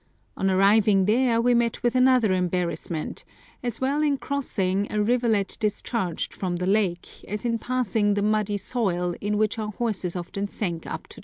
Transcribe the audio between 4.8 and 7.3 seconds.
a rivulet discharged from the lake,